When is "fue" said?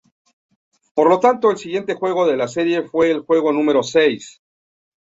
2.89-3.11